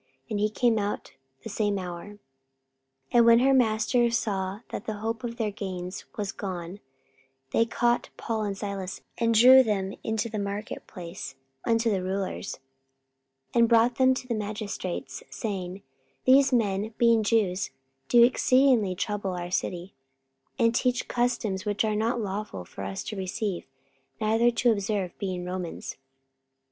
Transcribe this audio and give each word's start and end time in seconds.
And 0.31 0.39
he 0.39 0.49
came 0.49 0.79
out 0.79 1.13
the 1.43 1.49
same 1.49 1.77
hour. 1.77 2.13
44:016:019 3.11 3.11
And 3.11 3.25
when 3.27 3.37
her 3.37 3.53
masters 3.53 4.17
saw 4.17 4.61
that 4.69 4.85
the 4.85 4.95
hope 4.95 5.23
of 5.23 5.37
their 5.37 5.51
gains 5.51 6.05
was 6.17 6.31
gone, 6.31 6.79
they 7.51 7.67
caught 7.67 8.09
Paul 8.17 8.41
and 8.41 8.57
Silas, 8.57 9.01
and 9.19 9.35
drew 9.35 9.61
them 9.61 9.93
into 10.03 10.27
the 10.27 10.39
marketplace 10.39 11.35
unto 11.67 11.91
the 11.91 12.01
rulers, 12.01 12.55
44:016:020 13.53 13.59
And 13.59 13.69
brought 13.69 13.95
them 13.97 14.15
to 14.15 14.27
the 14.27 14.33
magistrates, 14.33 15.21
saying, 15.29 15.83
These 16.25 16.51
men, 16.51 16.95
being 16.97 17.21
Jews, 17.21 17.69
do 18.07 18.23
exceedingly 18.23 18.95
trouble 18.95 19.33
our 19.33 19.51
city, 19.51 19.93
44:016:021 20.57 20.65
And 20.65 20.73
teach 20.73 21.07
customs, 21.07 21.63
which 21.65 21.85
are 21.85 21.95
not 21.95 22.19
lawful 22.19 22.65
for 22.65 22.83
us 22.85 23.03
to 23.03 23.15
receive, 23.15 23.65
neither 24.19 24.49
to 24.49 24.71
observe, 24.71 25.15
being 25.19 25.45
Romans. 25.45 25.95